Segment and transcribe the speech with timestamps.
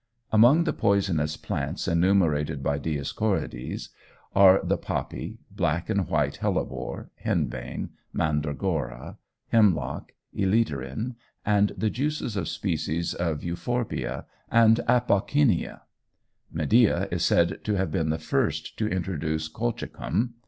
[0.31, 3.89] Among the poisonous plants enumerated by Dioscorides
[4.35, 9.19] are the poppy, black and white hellebore, henbane, mandragora,
[9.49, 15.81] hemlock, elaterin, and the juices of species of euphorbia, and apocyneæ.
[16.51, 20.33] Medea is said to have been the first to introduce colchicum.